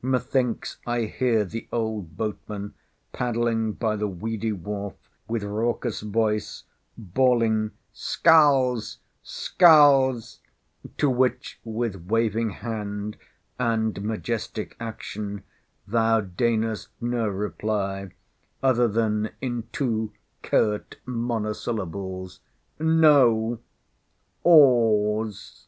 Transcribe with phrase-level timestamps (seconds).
[0.00, 2.72] Methinks I hear the old boatman,
[3.12, 4.94] paddling by the weedy wharf,
[5.28, 6.64] with raucid voice,
[6.96, 10.40] bawling "SCULLS, SCULLS:"
[10.96, 13.18] to which, with waving hand,
[13.58, 15.42] and majestic action,
[15.86, 18.08] thou deignest no reply,
[18.62, 22.40] other than in two curt monosyllables,
[22.78, 23.60] "No:
[24.42, 25.66] OARS."